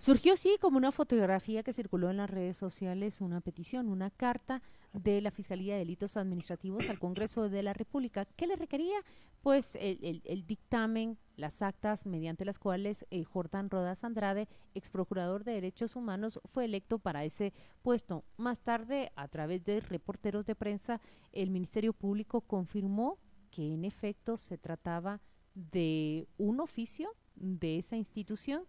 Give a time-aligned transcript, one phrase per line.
[0.00, 4.62] Surgió sí como una fotografía que circuló en las redes sociales, una petición, una carta
[4.94, 8.24] de la Fiscalía de Delitos Administrativos al Congreso de la República.
[8.24, 8.96] ¿Qué le requería?
[9.42, 15.52] Pues el, dictamen, las actas mediante las cuales eh, Jordán Rodas Andrade, ex procurador de
[15.52, 18.24] Derechos Humanos, fue electo para ese puesto.
[18.38, 23.18] Más tarde, a través de reporteros de prensa, el Ministerio Público confirmó
[23.50, 25.20] que en efecto se trataba
[25.54, 28.64] de un oficio de esa institución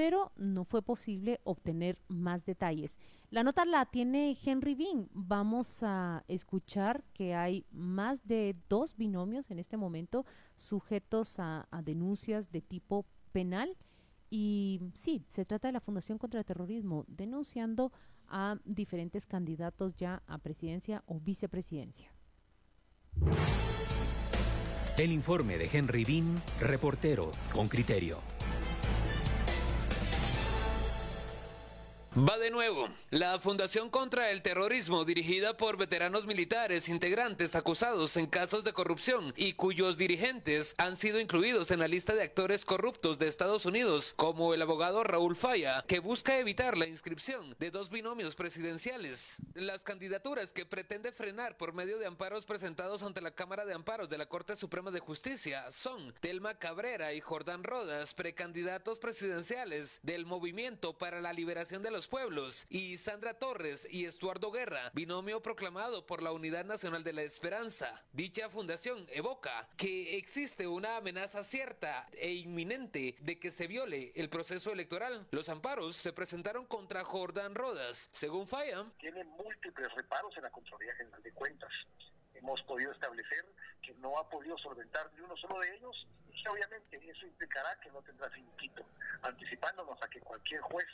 [0.00, 2.98] pero no fue posible obtener más detalles.
[3.28, 5.10] La nota la tiene Henry Bean.
[5.12, 10.24] Vamos a escuchar que hay más de dos binomios en este momento
[10.56, 13.76] sujetos a, denuncias de tipo penal.
[14.30, 17.92] Y sí, se trata de la Fundación contra el Terrorismo, denunciando
[18.26, 22.10] a diferentes candidatos ya a presidencia o vicepresidencia.
[24.96, 28.39] El informe de Henry Bean, reportero con criterio.
[32.18, 32.88] Va de nuevo.
[33.10, 39.32] La Fundación contra el Terrorismo, dirigida por veteranos militares integrantes acusados en casos de corrupción
[39.36, 44.12] y cuyos dirigentes han sido incluidos en la lista de actores corruptos de Estados Unidos,
[44.16, 49.36] como el abogado Raúl Falla, que busca evitar la inscripción de dos binomios presidenciales.
[49.54, 54.10] Las candidaturas que pretende frenar por medio de amparos presentados ante la Cámara de Amparos
[54.10, 60.26] de la Corte Suprema de Justicia son Telma Cabrera y Jordán Rodas, precandidatos presidenciales del
[60.26, 66.06] Movimiento para la Liberación de los Pueblos, y Sandra Torres y Estuardo Guerra, binomio proclamado
[66.06, 68.02] por la Unidad Nacional de la Esperanza.
[68.12, 74.28] Dicha fundación evoca que existe una amenaza cierta e inminente de que se viole el
[74.28, 75.26] proceso electoral.
[75.30, 78.08] Los amparos se presentaron contra Jordán Rodas.
[78.12, 81.70] Según Falla, tiene múltiples reparos en la Contraloría General de Cuentas
[82.40, 83.44] hemos podido establecer
[83.82, 87.90] que no ha podido solventar ni uno solo de ellos y obviamente eso implicará que
[87.90, 88.84] no tendrá finiquito,
[89.22, 90.88] anticipándonos a que cualquier juez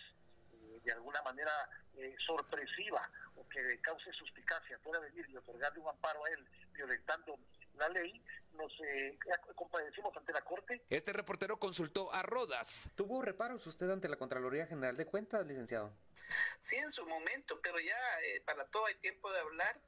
[0.84, 1.52] de alguna manera
[1.96, 7.38] eh, sorpresiva o que cause suspicacia pueda venir y otorgarle un amparo a él violentando
[7.76, 8.22] la ley,
[8.54, 9.18] nos eh,
[9.54, 10.82] compadecimos ante la Corte.
[10.88, 12.90] Este reportero consultó a Rodas.
[12.94, 15.92] ¿Tuvo reparos usted ante la Contraloría General de Cuentas, licenciado?
[16.58, 19.78] Sí, en su momento, pero ya eh, para todo hay tiempo de hablar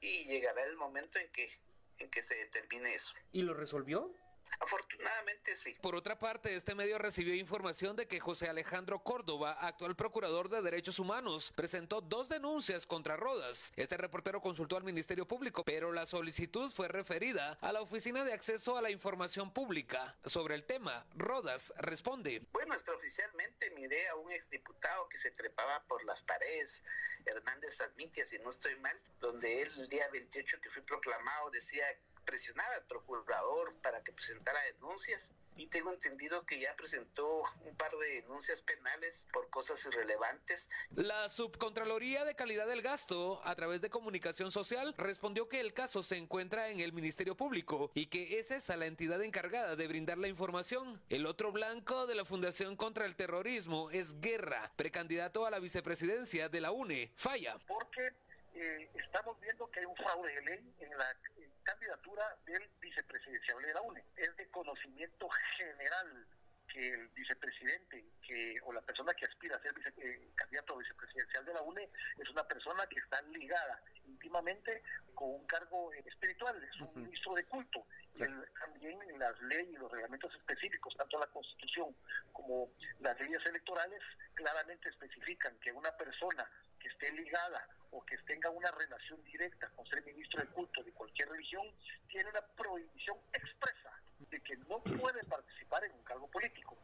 [0.00, 1.50] y llegará el momento en que,
[1.98, 3.14] en que se determine eso.
[3.32, 4.12] ¿Y lo resolvió?
[4.60, 5.74] Afortunadamente sí.
[5.80, 10.60] Por otra parte, este medio recibió información de que José Alejandro Córdoba, actual procurador de
[10.60, 13.72] Derechos Humanos, presentó dos denuncias contra Rodas.
[13.76, 18.34] Este reportero consultó al Ministerio Público, pero la solicitud fue referida a la Oficina de
[18.34, 20.14] Acceso a la Información Pública.
[20.26, 22.42] Sobre el tema, Rodas responde.
[22.52, 26.84] Bueno, extraoficialmente miré a un exdiputado que se trepaba por las paredes,
[27.24, 31.86] Hernández Admitia, si no estoy mal, donde él el día 28 que fui proclamado decía
[32.24, 37.92] presionar al procurador para que presentara denuncias y tengo entendido que ya presentó un par
[37.98, 40.70] de denuncias penales por cosas irrelevantes.
[40.94, 46.02] La Subcontraloría de Calidad del Gasto, a través de comunicación social, respondió que el caso
[46.02, 50.16] se encuentra en el Ministerio Público y que es esa la entidad encargada de brindar
[50.16, 51.02] la información.
[51.10, 56.48] El otro blanco de la Fundación contra el Terrorismo es Guerra, precandidato a la vicepresidencia
[56.48, 57.12] de la UNE.
[57.16, 57.58] Falla.
[57.66, 58.14] Porque
[58.54, 61.14] eh, estamos viendo que hay un fraude de ley en la
[61.62, 64.04] candidatura del vicepresidencial de la UNE.
[64.16, 66.26] Es de conocimiento general
[66.72, 71.44] que el vicepresidente que o la persona que aspira a ser vice, eh, candidato vicepresidencial
[71.44, 71.88] de la UNE
[72.18, 74.82] es una persona que está ligada íntimamente
[75.14, 77.86] con un cargo espiritual, es un ministro de culto.
[78.14, 81.94] Y también en las leyes y los reglamentos específicos, tanto la Constitución
[82.32, 82.70] como
[83.00, 84.02] las leyes electorales,
[84.34, 86.48] claramente especifican que una persona
[86.78, 90.92] que esté ligada o que tenga una relación directa con ser ministro de culto de
[90.92, 91.66] cualquier religión,
[92.08, 96.76] tiene una prohibición expresa de que no puede participar en un cargo político.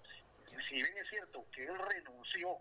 [0.68, 2.56] Si bien es cierto que él renunció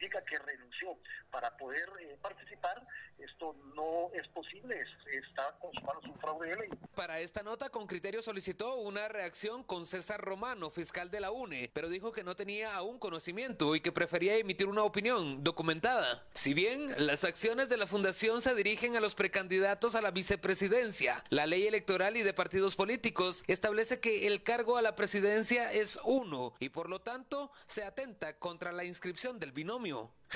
[0.00, 0.96] indica que renunció
[1.30, 2.82] para poder eh, participar,
[3.18, 4.82] esto no es posible,
[5.12, 6.68] está consumando un fraude de ley.
[6.94, 11.70] Para esta nota, con criterio solicitó una reacción con César Romano, fiscal de la UNE,
[11.74, 16.24] pero dijo que no tenía aún conocimiento y que prefería emitir una opinión documentada.
[16.32, 21.22] Si bien las acciones de la Fundación se dirigen a los precandidatos a la vicepresidencia,
[21.28, 25.98] la ley electoral y de partidos políticos establece que el cargo a la presidencia es
[26.04, 29.89] uno y por lo tanto se atenta contra la inscripción del binomio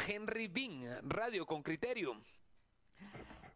[0.09, 2.21] Henry Bean, Radio con Criterio.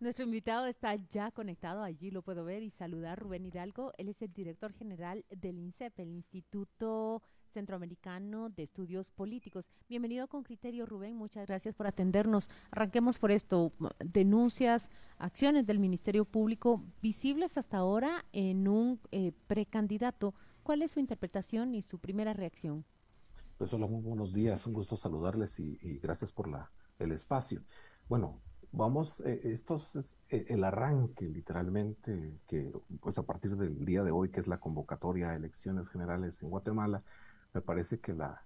[0.00, 3.92] Nuestro invitado está ya conectado, allí lo puedo ver y saludar Rubén Hidalgo.
[3.98, 9.72] Él es el director general del INSEP, el Instituto Centroamericano de Estudios Políticos.
[9.88, 11.16] Bienvenido con criterio, Rubén.
[11.16, 12.48] Muchas gracias por atendernos.
[12.70, 13.72] Arranquemos por esto.
[13.98, 20.32] Denuncias, acciones del Ministerio Público visibles hasta ahora en un eh, precandidato.
[20.62, 22.84] ¿Cuál es su interpretación y su primera reacción?
[23.58, 24.64] Pues hola, muy buenos días.
[24.68, 26.70] Un gusto saludarles y, gracias por la,
[27.00, 27.64] el espacio.
[28.08, 28.40] Bueno,
[28.70, 34.12] vamos, eh, esto es eh, el arranque literalmente que pues a partir del día de
[34.12, 37.02] hoy, que es la convocatoria a elecciones generales en Guatemala,
[37.52, 38.44] me parece que la,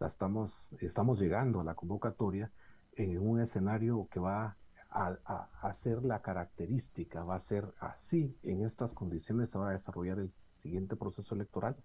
[0.00, 2.50] la estamos, estamos llegando a la convocatoria
[2.96, 4.56] en un escenario que va
[4.90, 9.68] a, a, a, ser la característica, va a ser así, en estas condiciones se va
[9.68, 11.76] a desarrollar el siguiente proceso electoral,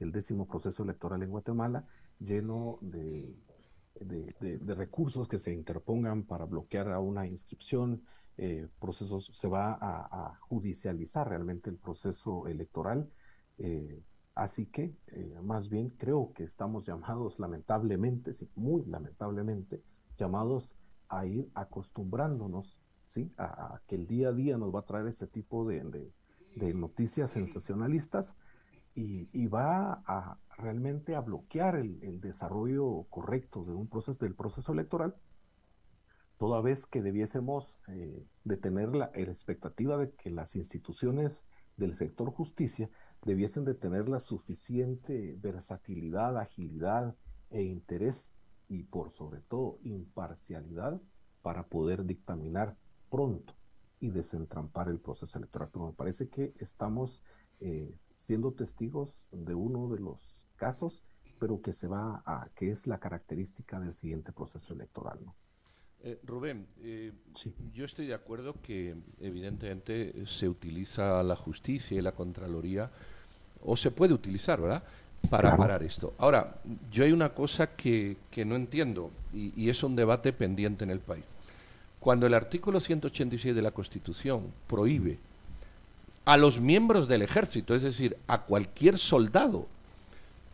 [0.00, 1.86] el décimo proceso electoral en Guatemala,
[2.18, 3.36] lleno de
[4.00, 8.02] de, recursos que se interpongan para bloquear a una inscripción,
[8.36, 13.10] eh, procesos, se va a, judicializar realmente el proceso electoral.
[13.58, 14.02] Eh,
[14.34, 19.82] así que, eh, más bien, creo que estamos llamados, lamentablemente, sí, muy lamentablemente,
[20.16, 20.76] llamados
[21.08, 23.32] a ir acostumbrándonos, ¿sí?
[23.36, 26.10] A, a que el día a día nos va a traer este tipo de,
[26.56, 28.36] de noticias sensacionalistas
[28.96, 35.14] y, va a realmente a bloquear el, desarrollo correcto de un proceso, del proceso electoral,
[36.38, 41.44] toda vez que debiésemos eh, de tener la, la, expectativa de que las instituciones
[41.76, 42.88] del sector justicia
[43.22, 47.14] debiesen de tener la suficiente versatilidad, agilidad
[47.50, 48.32] e interés
[48.66, 51.00] y por sobre todo imparcialidad
[51.42, 52.78] para poder dictaminar
[53.10, 53.54] pronto
[54.00, 55.68] y desentrampar el proceso electoral.
[55.70, 57.22] Pero me parece que estamos
[57.60, 61.04] eh, siendo testigos de uno de los casos,
[61.38, 65.18] pero que se va a, que es la característica del siguiente proceso electoral.
[65.24, 65.34] ¿no?
[66.02, 67.54] Eh, Rubén, eh, sí.
[67.72, 72.90] yo estoy de acuerdo que evidentemente se utiliza la justicia y la Contraloría,
[73.62, 74.82] o se puede utilizar, ¿verdad?,
[75.30, 75.56] para claro.
[75.56, 76.14] parar esto.
[76.18, 76.60] Ahora,
[76.90, 80.90] yo hay una cosa que, que no entiendo, y, y, es un debate pendiente en
[80.90, 81.24] el país.
[81.98, 85.18] Cuando el artículo 186 de la Constitución prohíbe
[86.26, 89.68] a los miembros del ejército, es decir, a cualquier soldado,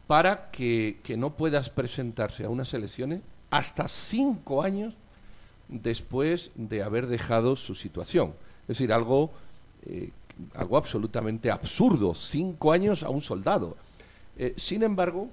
[0.07, 4.95] para que, que no puedas presentarse a unas elecciones hasta cinco años
[5.69, 8.35] después de haber dejado su situación.
[8.63, 9.31] Es decir, algo,
[9.87, 10.11] eh,
[10.55, 13.77] algo absolutamente absurdo, cinco años a un soldado.
[14.37, 15.31] Eh, sin embargo,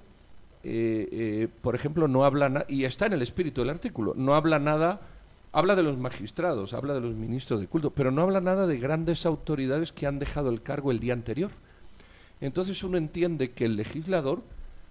[0.64, 5.02] eh, por ejemplo, no habla, y está en el espíritu del artículo, no habla nada
[5.52, 8.78] Habla de los magistrados, habla de los ministros de culto, pero no habla nada de
[8.78, 11.50] grandes autoridades que han dejado el cargo el día anterior.
[12.40, 14.44] Entonces uno entiende que el legislador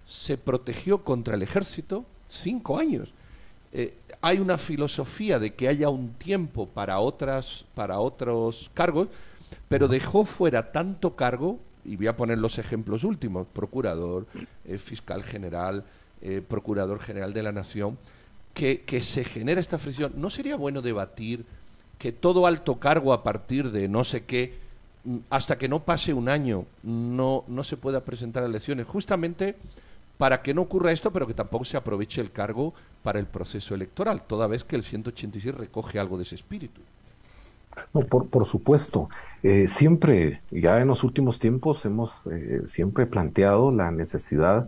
[0.05, 3.13] se protegió contra el ejército cinco años.
[3.71, 9.07] Eh, hay una filosofía de que haya un tiempo para otras para otros cargos,
[9.69, 14.27] pero dejó fuera tanto cargo y voy a poner los ejemplos últimos: procurador,
[14.65, 15.85] eh, fiscal general,
[16.21, 17.97] eh, procurador general de la nación
[18.59, 21.45] que, se genera esta fricción, ¿no sería bueno debatir
[21.97, 24.57] que todo alto cargo a partir de no sé qué,
[25.05, 28.85] mm, hasta que no pase un año, no, no se pueda presentar a elecciones?
[28.85, 29.55] Justamente
[30.17, 33.73] para que no ocurra esto, pero que tampoco se aproveche el cargo para el proceso
[33.73, 36.81] electoral, toda vez que el 186 recoge algo de ese espíritu.
[37.93, 39.07] No, por, por supuesto.
[39.41, 44.67] Eh, siempre, ya en los últimos tiempos, hemos eh, siempre planteado la necesidad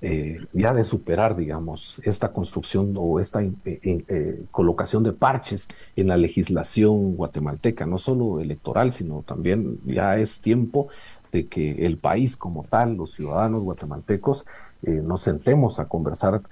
[0.00, 6.08] eh, ya de superar, digamos, esta construcción o esta eh, eh, colocación de parches en
[6.08, 10.88] la legislación guatemalteca, no solo electoral, sino también ya es tiempo
[11.32, 14.46] de que el país como tal, los ciudadanos guatemaltecos,
[14.82, 16.42] eh, nos sentemos a conversar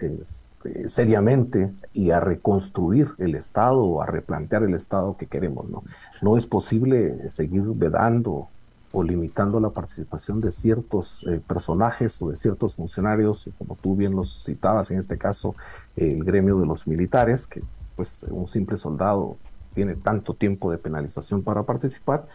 [0.88, 5.84] seriamente y a reconstruir el Estado, a replantear el Estado que queremos, ¿no?
[6.20, 8.48] No es posible seguir vedando
[8.96, 14.16] o limitando la participación de ciertos eh, personajes o de ciertos funcionarios, como tú bien
[14.16, 15.54] los citabas, en este caso
[15.96, 17.62] el gremio de los militares, que
[17.94, 19.36] pues un simple soldado
[19.74, 22.26] tiene tanto tiempo de penalización para participar,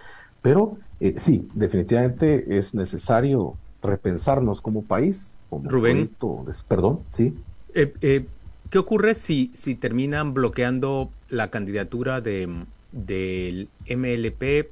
[0.44, 5.36] pero eh, sí, definitivamente es necesario repensarnos como país.
[5.50, 6.12] Como Rubén,
[6.68, 7.34] perdón, sí.
[7.74, 8.28] Eh,
[8.70, 12.48] ¿Qué ocurre si, si terminan bloqueando la candidatura de,
[12.92, 14.70] del MLP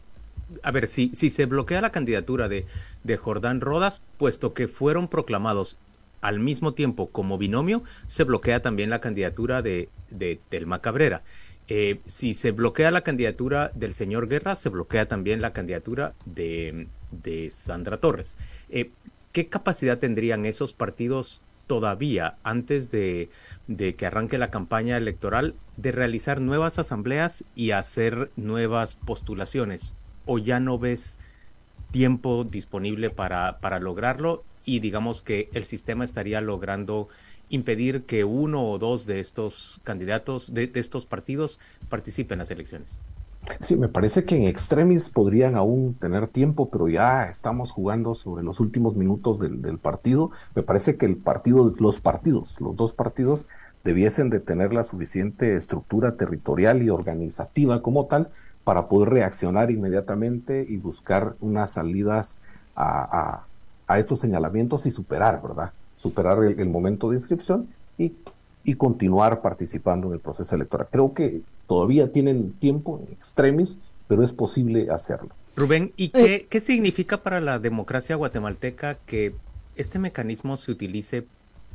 [0.64, 2.66] a ver, si, se bloquea la candidatura de,
[3.04, 5.78] de Jordán Rodas, puesto que fueron proclamados
[6.22, 11.24] al mismo tiempo como binomio, se bloquea también la candidatura de, de Telma Cabrera.
[11.68, 16.88] Eh, si se bloquea la candidatura del señor Guerra, se bloquea también la candidatura de,
[17.12, 18.38] de Sandra Torres.
[18.70, 18.90] Eh,
[19.32, 23.30] ¿Qué capacidad tendrían esos partidos todavía, antes de,
[23.68, 29.94] de, que arranque la campaña electoral, de realizar nuevas asambleas y hacer nuevas postulaciones?
[30.32, 31.18] ¿O ya no ves
[31.90, 37.08] tiempo disponible para, para lograrlo y digamos que el sistema estaría logrando
[37.50, 41.60] impedir que uno o dos de estos candidatos, de, estos partidos,
[41.90, 43.00] participen en las elecciones.
[43.62, 48.44] Sí, me parece que en extremis podrían aún tener tiempo, pero ya estamos jugando sobre
[48.44, 50.30] los últimos minutos del, del, partido.
[50.54, 53.48] Me parece que el partido, los partidos, los dos partidos,
[53.84, 58.30] debiesen de tener la suficiente estructura territorial y organizativa como tal
[58.64, 62.38] para poder reaccionar inmediatamente y buscar unas salidas
[62.76, 63.46] a,
[63.88, 65.74] a, estos señalamientos y superar, ¿verdad?
[65.98, 68.14] Superar el, momento de inscripción y,
[68.64, 70.88] y, continuar participando en el proceso electoral.
[70.92, 75.30] Creo que todavía tienen tiempo en extremis, pero es posible hacerlo.
[75.56, 76.48] Rubén, ¿y qué, eh.
[76.50, 79.34] qué significa para la democracia guatemalteca que
[79.76, 81.26] este mecanismo se utilice,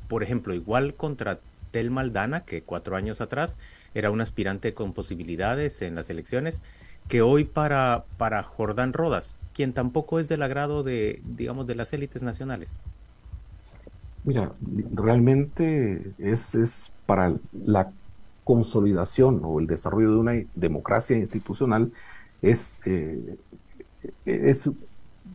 [0.09, 1.39] por ejemplo, igual contra
[1.75, 3.59] Tel Maldana, que cuatro años atrás
[3.97, 6.63] era un aspirante con posibilidades en las elecciones,
[7.09, 11.93] que hoy para, para Jordán Rodas, quien tampoco es del agrado de, digamos, de las
[11.93, 12.79] élites nacionales?
[14.23, 14.53] Mira,
[14.93, 17.35] realmente es, es para
[17.67, 17.91] la
[18.45, 21.91] consolidación o el desarrollo de una democracia institucional
[22.41, 23.37] es, eh,
[24.25, 24.71] es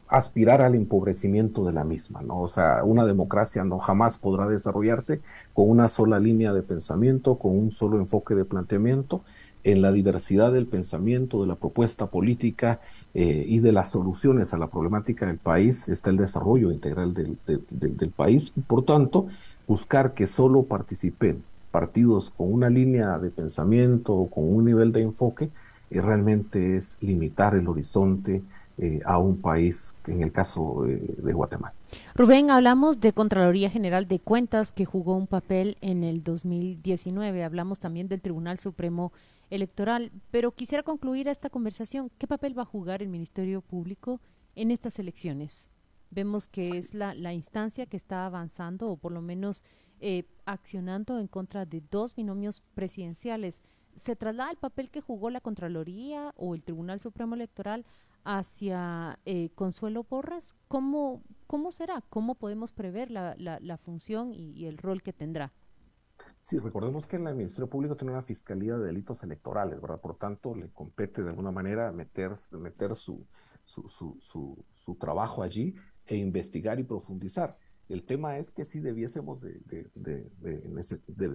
[0.10, 2.42] aspirar al empobrecimiento de la misma, ¿no?
[2.42, 5.22] O sea, una democracia no jamás podrá desarrollarse
[5.54, 9.22] con una sola línea de pensamiento, con un solo enfoque de planteamiento,
[9.64, 12.80] en la diversidad del pensamiento, de la propuesta política
[13.14, 17.38] eh, y de las soluciones a la problemática del país está el desarrollo integral del,
[17.46, 18.52] del, país.
[18.68, 19.28] Por tanto,
[19.68, 25.02] buscar que solo participen partidos con una línea de pensamiento o con un nivel de
[25.02, 25.50] enfoque
[25.90, 28.42] eh, realmente es limitar el horizonte
[28.78, 31.74] eh, a un país, en el caso de Guatemala.
[32.16, 37.44] Rubén, hablamos de Contraloría General de Cuentas que jugó un papel en el 2019.
[37.44, 39.12] Hablamos también del Tribunal Supremo
[39.50, 40.12] electoral.
[40.32, 42.12] Pero quisiera concluir esta conversación.
[42.18, 44.22] ¿Qué papel va a jugar el Ministerio Público
[44.56, 45.70] en estas elecciones?
[46.12, 49.64] Vemos que es la, la instancia que está avanzando o por lo menos
[50.00, 53.62] eh, accionando en contra de dos binomios presidenciales.
[53.96, 57.86] ¿Se traslada el papel que jugó la Contraloría o el Tribunal Supremo Electoral
[58.24, 60.56] hacia eh, Consuelo Porras?
[60.68, 62.02] ¿Cómo, ¿Cómo será?
[62.10, 65.52] ¿Cómo podemos prever la, la, función y, y el rol que tendrá?
[66.42, 70.02] Sí, recordemos que el Ministerio Público tiene una fiscalía de delitos electorales, ¿verdad?
[70.02, 73.26] Por tanto, le compete de alguna manera meter, meter su,
[73.64, 77.58] su, su, su, trabajo allí e investigar y profundizar.
[77.90, 80.32] El tema es que si debiésemos de,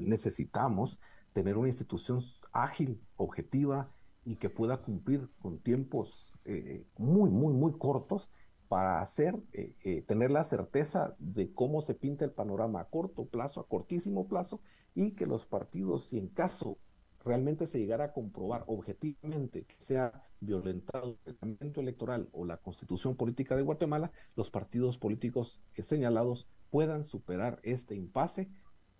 [0.02, 1.00] necesitamos
[1.32, 2.20] tener una institución
[2.52, 3.90] ágil, objetiva
[4.25, 8.30] y que pueda cumplir con tiempos eh, muy, muy, muy cortos
[8.68, 13.26] para hacer, eh, eh, tener la certeza de cómo se pinta el panorama a corto
[13.26, 14.61] plazo, a cortísimo plazo,
[14.94, 16.78] y que los partidos, si en caso
[17.25, 23.16] realmente se llegara a comprobar objetivamente que sea violentado el reglamento electoral o la constitución
[23.16, 28.49] política de Guatemala, los partidos políticos señalados puedan superar este impasse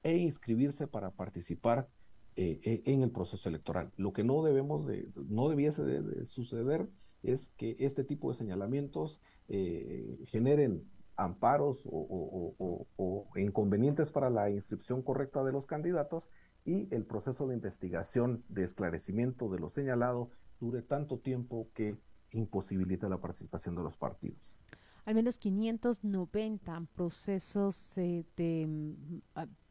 [0.03, 1.89] e inscribirse para participar
[2.37, 3.93] eh, en el proceso electoral.
[3.97, 6.89] Lo que no debemos de, no debiese de suceder
[7.23, 10.85] es que este tipo de señalamientos eh, generen
[11.17, 16.29] amparos o, inconvenientes para la inscripción correcta de los candidatos
[16.65, 20.31] y el proceso de investigación, de esclarecimiento de lo señalado
[20.61, 21.97] dure tanto tiempo que
[22.31, 24.57] imposibilita la participación de los partidos.
[25.05, 29.21] Al menos 590 procesos eh, de mm,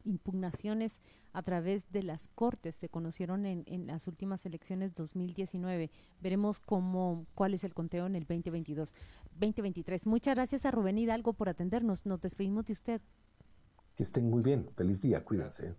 [0.06, 5.90] impugnaciones a través de las cortes se conocieron en, en, las últimas elecciones 2019.
[6.22, 8.94] Veremos cómo, cuál es el conteo en el 2022,
[9.40, 10.06] 2023.
[10.06, 12.06] Muchas gracias a Rubén Hidalgo por atendernos.
[12.06, 13.02] Nos despedimos de usted.
[13.96, 14.70] Que estén muy bien.
[14.76, 15.24] Feliz día.
[15.26, 15.74] Cuídense.